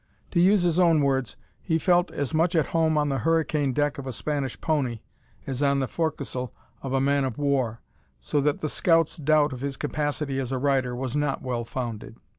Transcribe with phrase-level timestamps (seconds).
[0.31, 3.99] To use his own words, he felt as much at home on the hurricane deck
[3.99, 5.01] of a Spanish pony,
[5.45, 6.49] as on the fo'c'sl
[6.81, 7.81] of a man of war,
[8.19, 12.15] so that the scout's doubt of his capacity as a rider was not well founded.